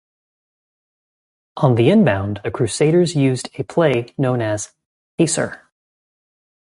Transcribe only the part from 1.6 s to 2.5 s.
the inbound, the